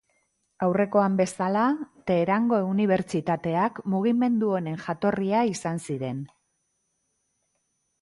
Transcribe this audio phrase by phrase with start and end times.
[0.67, 1.65] Aurrekoan bezala,
[2.13, 6.29] Teherango unibertsitateak mugimendu honen jatorria izan ziren.